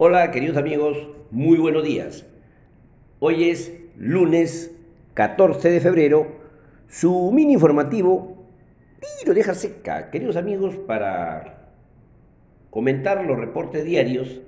[0.00, 0.96] Hola queridos amigos,
[1.32, 2.24] muy buenos días.
[3.18, 4.72] Hoy es lunes
[5.14, 6.36] 14 de febrero,
[6.86, 8.46] su mini informativo
[9.26, 11.72] lo deja seca, queridos amigos, para
[12.70, 14.40] comentar los reportes diarios,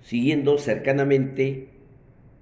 [0.00, 1.70] siguiendo cercanamente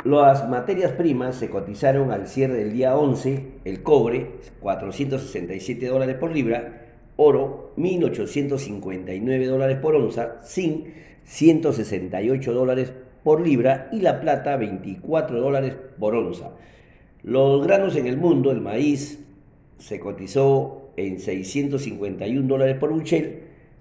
[0.04, 6.32] Las materias primas se cotizaron al cierre del día 11, el cobre 467 dólares por
[6.32, 6.85] libra,
[7.16, 10.86] oro 1.859 dólares por onza, zinc
[11.24, 12.92] 168 dólares
[13.24, 16.52] por libra y la plata 24 dólares por onza.
[17.22, 19.24] Los granos en el mundo, el maíz
[19.78, 23.40] se cotizó en 651 dólares por buchel,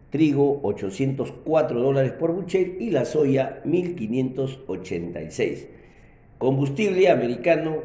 [0.10, 5.68] trigo 804 dólares por buchel y la soya 1586.
[6.38, 7.78] Combustible americano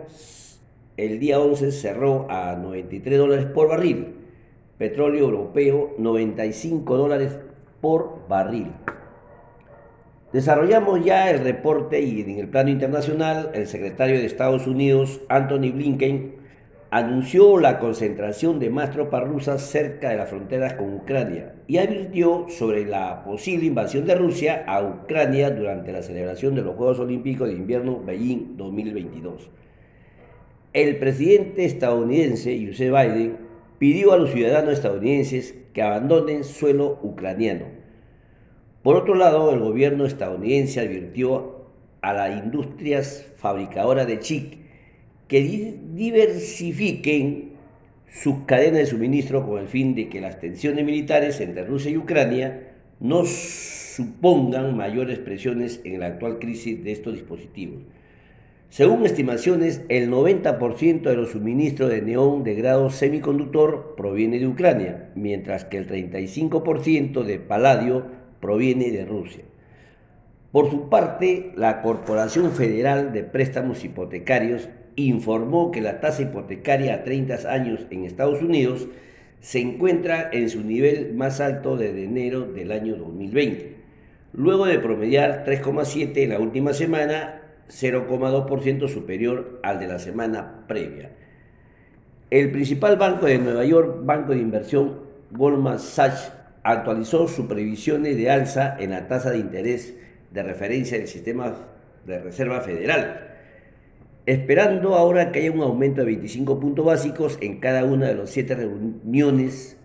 [0.97, 4.20] el día 11 cerró a 93 dólares por barril
[4.81, 7.39] petróleo europeo 95 dólares
[7.83, 8.69] por barril.
[10.33, 15.71] Desarrollamos ya el reporte y en el plano internacional el secretario de Estados Unidos, Anthony
[15.75, 16.37] Blinken,
[16.91, 22.47] anunció la concentración de más tropas rusas cerca de las fronteras con Ucrania y advirtió
[22.49, 27.49] sobre la posible invasión de Rusia a Ucrania durante la celebración de los Juegos Olímpicos
[27.49, 29.51] de Invierno Beijing 2022.
[30.73, 33.50] El presidente estadounidense, Joe Biden,
[33.81, 37.65] pidió a los ciudadanos estadounidenses que abandonen suelo ucraniano.
[38.83, 41.65] Por otro lado, el gobierno estadounidense advirtió
[42.03, 44.55] a las industrias fabricadoras de chip
[45.29, 47.53] que diversifiquen
[48.07, 51.97] sus cadenas de suministro con el fin de que las tensiones militares entre Rusia y
[51.97, 57.81] Ucrania no supongan mayores presiones en la actual crisis de estos dispositivos.
[58.71, 65.11] Según estimaciones, el 90% de los suministros de neón de grado semiconductor proviene de Ucrania,
[65.17, 68.07] mientras que el 35% de paladio
[68.41, 69.43] proviene de Rusia.
[70.53, 77.03] Por su parte, la Corporación Federal de Préstamos Hipotecarios informó que la tasa hipotecaria a
[77.03, 78.87] 30 años en Estados Unidos
[79.41, 83.79] se encuentra en su nivel más alto desde enero del año 2020,
[84.33, 87.40] luego de promediar 3,7 en la última semana
[87.71, 91.13] 0,2% superior al de la semana previa.
[92.31, 95.01] El principal banco de Nueva York, banco de inversión
[95.31, 96.33] Goldman Sachs,
[96.63, 99.97] actualizó sus previsiones de alza en la tasa de interés
[100.31, 101.57] de referencia del sistema
[102.07, 103.35] de Reserva Federal,
[104.27, 108.31] esperando ahora que haya un aumento de 25 puntos básicos en cada una de las
[108.31, 109.77] siete reuniones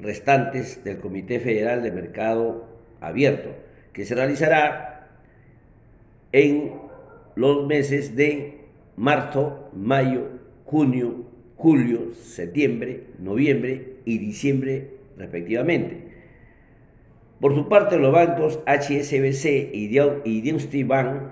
[0.00, 2.66] restantes del Comité Federal de Mercado
[3.00, 3.50] Abierto,
[3.92, 5.08] que se realizará
[6.32, 6.83] en
[7.36, 8.60] los meses de
[8.96, 10.28] marzo, mayo,
[10.64, 11.24] junio,
[11.56, 16.04] julio, septiembre, noviembre y diciembre respectivamente.
[17.40, 19.88] Por su parte, los bancos HSBC y
[20.40, 21.22] Deutsche Bank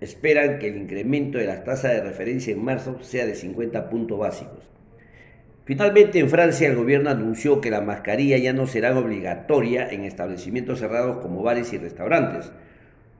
[0.00, 4.18] esperan que el incremento de las tasas de referencia en marzo sea de 50 puntos
[4.18, 4.70] básicos.
[5.64, 10.80] Finalmente, en Francia, el gobierno anunció que la mascarilla ya no será obligatoria en establecimientos
[10.80, 12.50] cerrados como bares y restaurantes.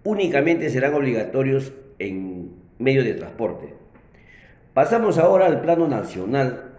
[0.02, 3.75] Únicamente serán obligatorios en medio de transporte.
[4.75, 6.79] Pasamos ahora al plano nacional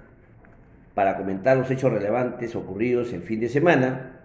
[0.94, 4.20] para comentar los hechos relevantes ocurridos el fin de semana.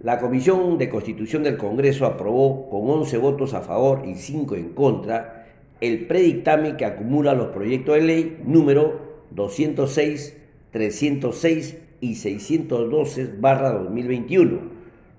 [0.00, 4.70] La Comisión de Constitución del Congreso aprobó con 11 votos a favor y 5 en
[4.70, 5.46] contra
[5.80, 10.36] el predictamen que acumula los proyectos de ley número 206,
[10.70, 14.60] 306 y 612 barra 2021,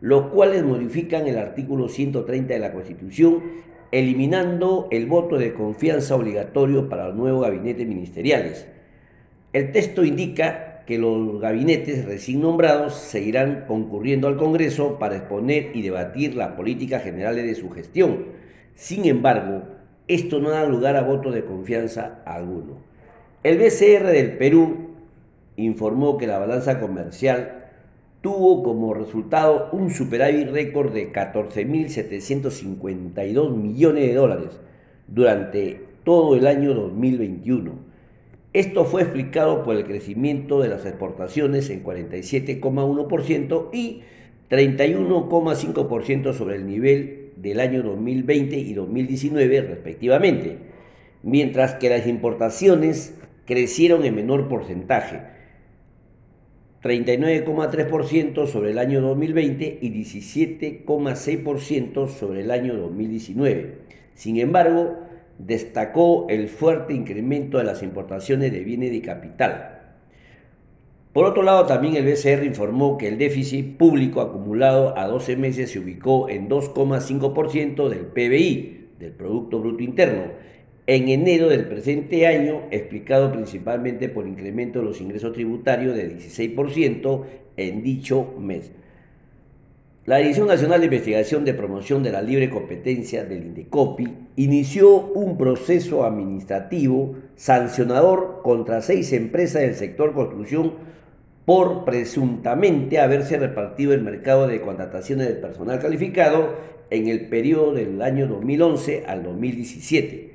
[0.02, 3.42] los cuales modifican el artículo 130 de la Constitución
[3.92, 8.68] eliminando el voto de confianza obligatorio para el nuevo gabinete ministeriales.
[9.54, 15.82] El texto indica que los gabinetes recién nombrados seguirán concurriendo al Congreso para exponer y
[15.82, 18.26] debatir las políticas generales de su gestión.
[18.76, 19.64] Sin embargo,
[20.08, 22.78] esto no da lugar a voto de confianza alguno.
[23.44, 24.90] El BCR del Perú
[25.56, 27.65] informó que la balanza comercial
[28.26, 34.60] tuvo como resultado un superávit récord de 14.752 millones de dólares
[35.08, 37.74] durante todo el año 2021
[38.52, 44.02] esto fue explicado por el crecimiento de las exportaciones en 47,1% y
[44.50, 50.58] 31,5% sobre el nivel del año 2020 y 2019 respectivamente,
[51.22, 53.14] mientras que las importaciones
[53.46, 55.35] crecieron en menor porcentaje,
[56.86, 63.80] 39,3% sobre el año 2020 y 17,6% sobre el año 2019.
[64.14, 65.00] Sin embargo,
[65.40, 69.82] destacó el fuerte incremento de las importaciones de bienes de capital.
[71.12, 75.72] Por otro lado, también el BCR informó que el déficit público acumulado a 12 meses
[75.72, 80.34] se ubicó en 2,5% del PBI, del Producto Bruto Interno,
[80.88, 87.24] en enero del presente año, explicado principalmente por incremento de los ingresos tributarios de 16%
[87.58, 88.72] en dicho mes.
[90.06, 95.36] La Dirección Nacional de Investigación de Promoción de la Libre Competencia del INDECOPI inició un
[95.36, 100.74] proceso administrativo sancionador contra seis empresas del sector construcción
[101.46, 106.54] por presuntamente haberse repartido el mercado de contrataciones de personal calificado
[106.92, 110.35] en el periodo del año 2011 al 2017.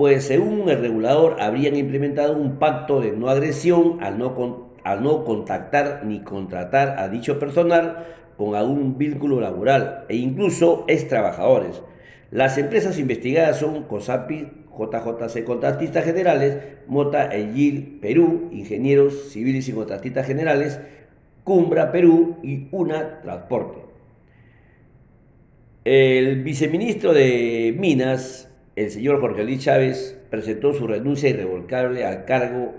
[0.00, 5.26] Pues según el regulador habrían implementado un pacto de no agresión al no, al no
[5.26, 8.06] contactar ni contratar a dicho personal
[8.38, 11.82] con algún vínculo laboral e incluso ex trabajadores.
[12.30, 16.56] Las empresas investigadas son COSAPI, JJC Contratistas Generales,
[16.86, 20.80] Mota Egil Perú, Ingenieros Civiles y Contratistas Generales,
[21.44, 23.80] Cumbra Perú y UNA Transporte.
[25.84, 32.74] El viceministro de Minas, el señor Jorge Luis Chávez, presentó su renuncia irrevocable al cargo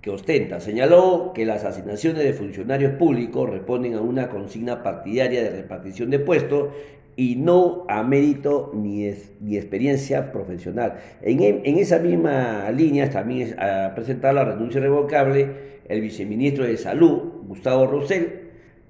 [0.00, 0.60] que ostenta.
[0.60, 6.18] Señaló que las asignaciones de funcionarios públicos responden a una consigna partidaria de repartición de
[6.18, 6.70] puestos
[7.14, 9.10] y no a mérito ni,
[9.40, 10.98] ni experiencia profesional.
[11.20, 17.86] En, esa misma línea también ha presentado la renuncia irrevocable el viceministro de Salud, Gustavo
[17.86, 18.40] Rosell,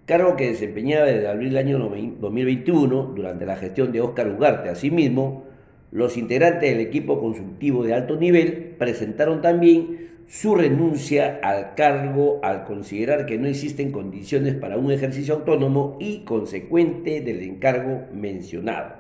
[0.07, 4.69] cargo que desempeñaba desde abril del año 2021 durante la gestión de Óscar Ugarte.
[4.69, 5.52] Asimismo,
[5.93, 12.65] los integrantes del equipo consultivo de alto nivel presentaron también su renuncia al cargo al
[12.65, 18.95] considerar que no existen condiciones para un ejercicio autónomo y consecuente del encargo mencionado.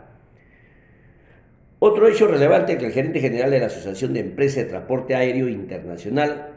[1.79, 5.15] Otro hecho relevante es que el gerente general de la Asociación de Empresas de Transporte
[5.15, 6.51] Aéreo Internacional,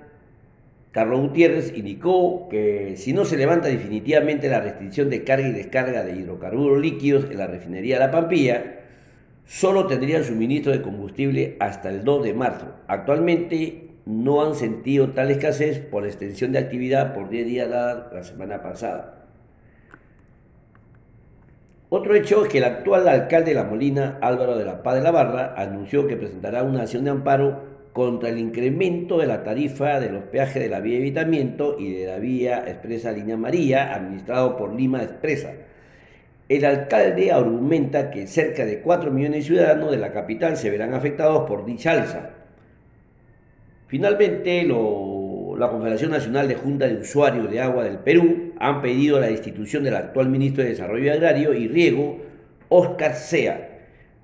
[0.91, 6.03] Carlos Gutiérrez, indicó que si no se levanta definitivamente la restricción de carga y descarga
[6.03, 8.84] de hidrocarburos líquidos en la refinería La Pampilla,
[9.45, 12.67] solo tendrían suministro de combustible hasta el 2 de marzo.
[12.87, 18.09] Actualmente no han sentido tal escasez por la extensión de actividad por 10 días dada
[18.13, 19.25] la semana pasada.
[21.89, 25.01] Otro hecho es que el actual alcalde de La Molina, Álvaro de la Paz de
[25.01, 29.99] la Barra, anunció que presentará una acción de amparo contra el incremento de la tarifa
[29.99, 33.93] de los peajes de la vía de evitamiento y de la vía expresa Línea María,
[33.93, 35.53] administrado por Lima Expresa.
[36.47, 40.93] El alcalde argumenta que cerca de 4 millones de ciudadanos de la capital se verán
[40.93, 42.31] afectados por dicha alza.
[43.87, 49.27] Finalmente, la Confederación Nacional de Junta de Usuarios de Agua del Perú han pedido la
[49.27, 52.19] destitución del actual ministro de Desarrollo Agrario y Riego,
[52.69, 53.79] Oscar Sea,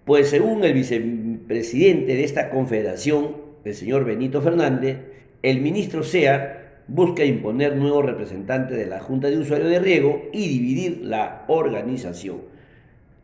[0.05, 4.97] pues según el vicepresidente de esta confederación, el señor Benito Fernández,
[5.41, 10.47] el ministro Sea busca imponer nuevos representantes de la Junta de Usuarios de Riego y
[10.47, 12.41] dividir la organización.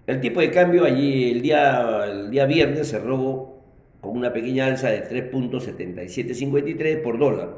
[0.07, 3.57] El tipo de cambio allí el día, el día viernes cerró
[3.99, 7.57] con una pequeña alza de 3.7753 por dólar.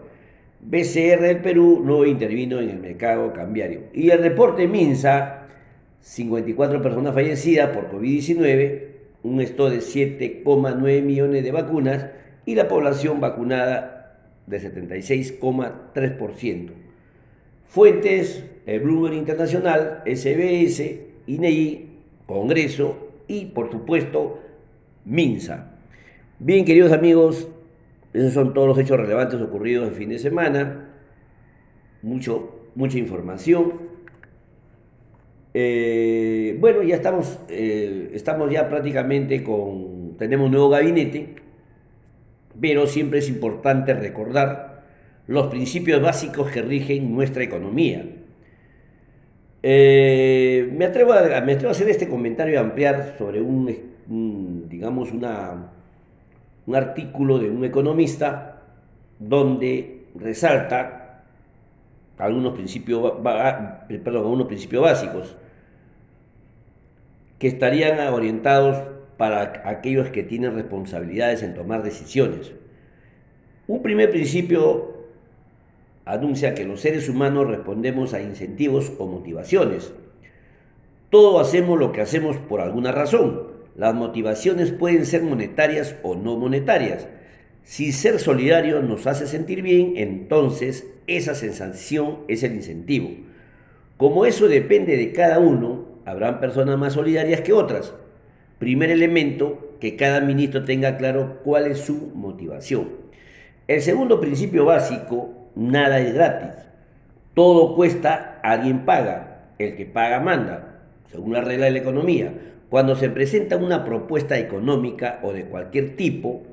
[0.62, 3.84] BCR del Perú no intervino en el mercado cambiario.
[3.94, 5.48] Y el reporte MINSA,
[6.02, 8.84] 54 personas fallecidas por COVID-19,
[9.24, 12.08] un esto de 7,9 millones de vacunas
[12.46, 13.99] y la población vacunada
[14.50, 16.72] de 76,3%.
[17.68, 21.86] Fuentes, el Bloomberg Internacional, SBS, INEI,
[22.26, 24.40] Congreso y, por supuesto,
[25.06, 25.76] MINSA.
[26.40, 27.48] Bien, queridos amigos,
[28.14, 30.90] esos son todos los hechos relevantes ocurridos el fin de semana.
[32.02, 33.74] Mucho, mucha información.
[35.54, 41.36] Eh, bueno, ya estamos, eh, estamos ya prácticamente con, tenemos un nuevo gabinete,
[42.60, 44.84] pero siempre es importante recordar
[45.28, 48.06] los principios básicos que rigen nuestra economía.
[49.62, 55.72] Eh, me, atrevo a, hacer este comentario y ampliar sobre un, digamos, una,
[56.66, 58.64] un artículo de un economista
[59.20, 61.24] donde resalta
[62.18, 65.36] algunos principios, algunos principios básicos
[67.38, 68.84] que estarían orientados
[69.20, 72.54] para aquellos que tienen responsabilidades en tomar decisiones.
[73.68, 74.94] Un primer principio
[76.06, 79.92] anuncia que los seres humanos respondemos a incentivos o motivaciones.
[81.10, 83.50] Todo hacemos lo que hacemos por alguna razón.
[83.76, 87.10] Las motivaciones pueden ser monetarias o no monetarias.
[87.66, 93.10] Si ser solidario nos hace sentir bien, entonces esa sensación es el incentivo.
[93.98, 97.94] Como eso depende de cada uno, habrán personas más solidarias que otras.
[98.60, 102.90] Primer elemento, que cada ministro tenga claro cuál es su motivación.
[103.70, 106.66] El segundo principio básico nada es gratis.
[107.34, 109.54] Todo cuesta, alguien paga.
[109.60, 112.34] El que paga manda, según la regla de la economía.
[112.70, 116.44] Cuando se presenta una propuesta económica o de cualquier tipo,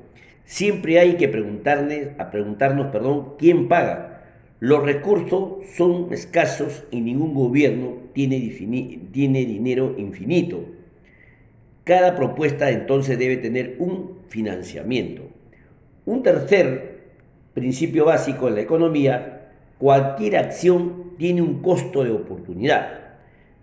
[0.45, 4.23] siempre hay que preguntarle, a preguntarnos perdón, quién paga.
[4.61, 8.39] Los recursos son escasos y ningún gobierno tiene,
[9.11, 10.76] tiene dinero infinito.
[11.87, 15.21] Cada propuesta entonces debe tener un financiamiento.
[16.05, 16.97] Un tercer
[17.53, 22.89] principio básico en la economía, cualquier acción tiene un costo de oportunidad,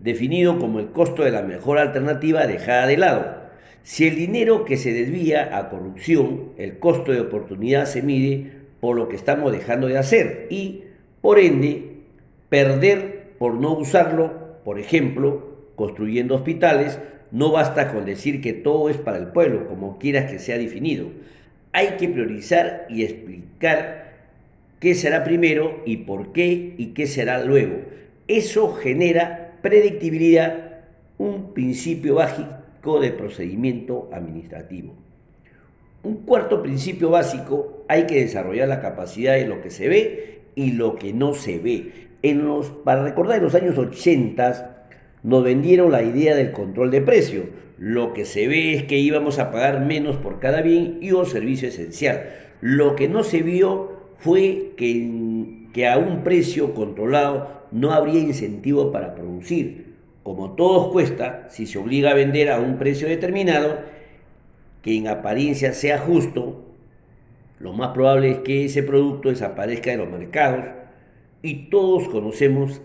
[0.01, 3.37] definido como el costo de la mejor alternativa dejada de lado.
[3.83, 8.97] Si el dinero que se desvía a corrupción, el costo de oportunidad se mide por
[8.97, 10.85] lo que estamos dejando de hacer y,
[11.21, 11.99] por ende,
[12.49, 16.99] perder por no usarlo, por ejemplo, construyendo hospitales,
[17.35, 21.11] no basta con decir que todo es para el pueblo, como quieras que sea definido
[21.75, 24.13] hay que priorizar y explicar
[24.79, 27.79] qué será primero y por qué y qué será luego.
[28.29, 30.83] Eso genera predictibilidad,
[31.19, 34.95] un principio básico de procedimiento administrativo.
[36.05, 40.73] Un cuarto principio básico, hay que desarrollar la capacidad de lo que se ve y
[40.73, 41.91] lo que no se ve.
[42.85, 44.74] Para recordar, en los años 80
[45.25, 47.47] nos vendieron la idea del control de precios
[47.79, 51.25] lo que se ve es que íbamos a pagar menos por cada bien y o
[51.25, 52.31] servicio esencial.
[52.61, 58.93] Lo que no se vio fue que, que a un precio controlado no habría incentivo
[58.93, 59.95] para producir.
[60.23, 63.81] Como todo cuesta, si se obliga a vender a un precio determinado,
[64.81, 66.65] que en apariencia sea justo,
[67.59, 70.67] lo más probable es que ese producto desaparezca de los mercados
[71.43, 72.81] y todos conocemos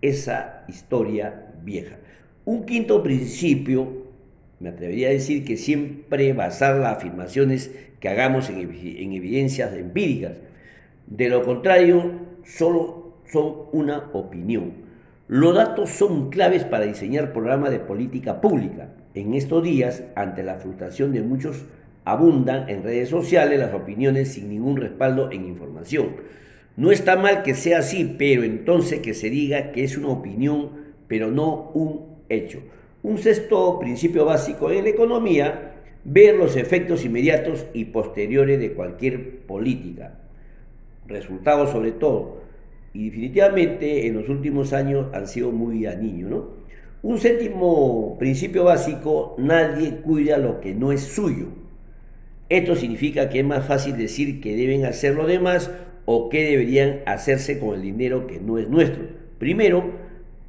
[0.00, 1.96] esa historia vieja.
[2.44, 4.02] Un quinto principio
[4.62, 10.32] me atrevería a decir que siempre basar las afirmaciones que hagamos en, evidencias empíricas.
[11.06, 12.12] De lo contrario,
[12.44, 14.72] solo son una opinión.
[15.28, 18.88] Los datos son claves para diseñar programas de política pública.
[19.14, 21.64] En estos días, ante la frustración de muchos,
[22.04, 26.16] abundan en redes sociales las opiniones sin ningún respaldo en información.
[26.76, 30.81] No está mal que sea así, pero entonces que se diga que es una opinión,
[31.12, 32.60] pero no un hecho.
[33.02, 39.40] Un sexto principio básico en la economía, ver los efectos inmediatos y posteriores de cualquier
[39.40, 40.14] política.
[41.06, 42.38] Resultados sobre todo.
[42.94, 46.48] Y definitivamente en los últimos años han sido muy a niño, ¿no?
[47.02, 51.48] Un séptimo principio básico, nadie cuida lo que no es suyo.
[52.48, 55.70] Esto significa que es más fácil decir que deben hacer los demás
[56.06, 59.02] o que deberían hacerse con el dinero que no es nuestro.
[59.38, 60.01] Primero,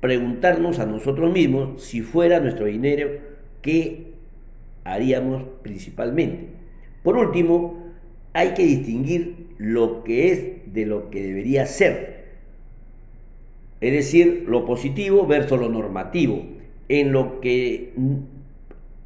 [0.03, 3.07] preguntarnos a nosotros mismos si fuera nuestro dinero,
[3.61, 4.07] ¿qué
[4.83, 6.47] haríamos principalmente?
[7.03, 7.93] Por último,
[8.33, 12.25] hay que distinguir lo que es de lo que debería ser.
[13.79, 16.47] Es decir, lo positivo versus lo normativo.
[16.89, 17.93] En lo que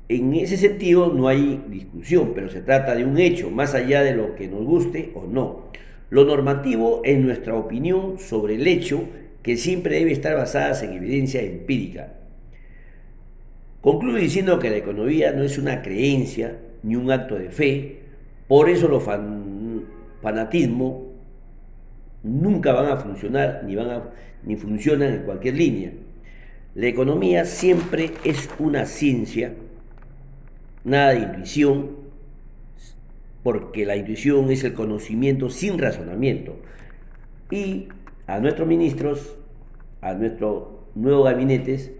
[0.10, 4.16] en ese sentido no hay discusión, pero se trata de un hecho, más allá de
[4.16, 5.68] lo que nos guste o no.
[6.10, 9.04] Lo normativo es nuestra opinión sobre el hecho
[9.48, 12.12] que siempre debe estar basadas en evidencia empírica.
[13.80, 18.00] Concluyo diciendo que la economía no es una creencia ni un acto de fe,
[18.50, 19.06] por eso los
[20.22, 21.02] fanatismos
[22.24, 24.04] nunca van a funcionar ni, van a,
[24.44, 25.94] ni funcionan en cualquier línea.
[26.76, 29.54] La economía siempre es una ciencia,
[30.84, 31.92] nada de intuición,
[33.44, 36.58] porque la intuición es el conocimiento sin razonamiento.
[37.50, 37.88] Y
[38.28, 39.36] a nuestros ministros,
[40.02, 40.64] a nuestros
[40.96, 41.92] nuevos gabinetes,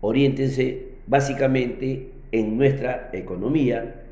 [0.00, 4.02] oriéntense básicamente en nuestra economía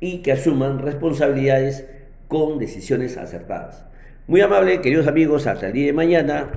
[0.00, 1.86] y que asuman responsabilidades
[2.28, 3.84] con decisiones acertadas.
[4.26, 6.50] Muy amable, queridos amigos, hasta el día de mañana,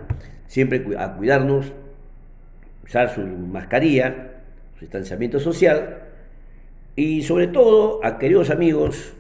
[0.48, 1.74] siempre a cuidarnos,
[2.86, 4.32] usar su mascarilla,
[4.76, 6.04] su distanciamiento social
[6.96, 9.14] y sobre todo a queridos amigos,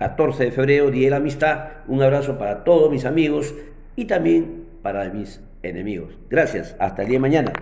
[0.00, 3.54] 14 de febrero, Día de la Amistad, un abrazo para todos mis amigos
[3.96, 6.16] y también para mis enemigos.
[6.30, 7.52] Gracias, hasta el día de mañana.